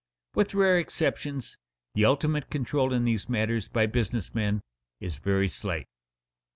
With 0.33 0.55
rare 0.55 0.79
exceptions 0.79 1.59
the 1.93 2.05
ultimate 2.05 2.49
control 2.49 2.91
in 2.91 3.05
these 3.05 3.29
matters 3.29 3.67
by 3.67 3.85
business 3.85 4.33
men 4.33 4.61
is 4.99 5.19
very 5.19 5.47
slight. 5.47 5.85